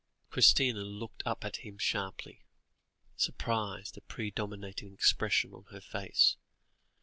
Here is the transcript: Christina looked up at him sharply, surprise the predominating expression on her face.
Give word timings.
Christina 0.31 0.79
looked 0.79 1.21
up 1.27 1.45
at 1.45 1.57
him 1.57 1.77
sharply, 1.77 2.43
surprise 3.15 3.91
the 3.91 4.01
predominating 4.01 4.95
expression 4.95 5.53
on 5.53 5.65
her 5.65 5.79
face. 5.81 6.37